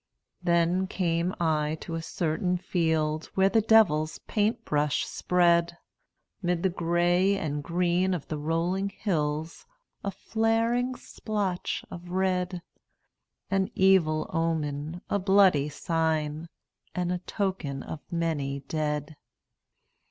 Then 0.41 0.87
came 0.87 1.31
I 1.39 1.69
into 1.77 1.93
a 1.93 2.01
certain 2.01 2.57
field 2.57 3.27
Where 3.35 3.49
the 3.49 3.61
devil's 3.61 4.17
paint 4.25 4.65
brush 4.65 5.05
spread 5.05 5.77
'Mid 6.41 6.63
the 6.63 6.71
gray 6.71 7.37
and 7.37 7.61
green 7.63 8.15
of 8.15 8.27
the 8.27 8.39
rolling 8.39 8.89
hills 8.89 9.67
A 10.03 10.09
flaring 10.09 10.95
splotch 10.95 11.85
of 11.91 12.09
red, 12.09 12.63
An 13.51 13.69
evil 13.75 14.27
omen, 14.33 15.01
a 15.07 15.19
bloody 15.19 15.69
sign, 15.69 16.49
And 16.95 17.11
a 17.11 17.19
token 17.19 17.83
of 17.83 17.99
many 18.11 18.61
dead. 18.61 19.15